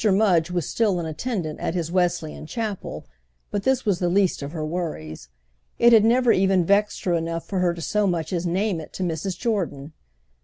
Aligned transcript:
Mudge 0.11 0.49
was 0.49 0.67
still 0.67 0.99
an 0.99 1.05
attendant 1.05 1.59
at 1.59 1.75
his 1.75 1.91
Wesleyan 1.91 2.47
chapel, 2.47 3.05
but 3.51 3.61
this 3.61 3.85
was 3.85 3.99
the 3.99 4.09
least 4.09 4.41
of 4.41 4.51
her 4.51 4.65
worries—it 4.65 5.93
had 5.93 6.03
never 6.03 6.31
even 6.31 6.65
vexed 6.65 7.03
her 7.03 7.13
enough 7.13 7.45
for 7.45 7.59
her 7.59 7.75
to 7.75 7.81
so 7.81 8.07
much 8.07 8.33
as 8.33 8.47
name 8.47 8.79
it 8.81 8.93
to 8.93 9.03
Mrs. 9.03 9.37
Jordan. 9.37 9.93